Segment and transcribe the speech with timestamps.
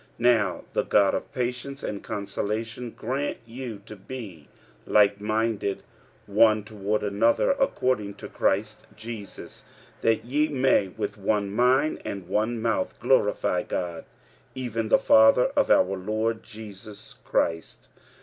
[0.17, 4.49] 45:015:005 Now the God of patience and consolation grant you to be
[4.87, 5.81] likeminded
[6.25, 9.63] one toward another according to Christ Jesus:
[10.01, 14.05] 45:015:006 That ye may with one mind and one mouth glorify God,
[14.55, 17.87] even the Father of our Lord Jesus Christ.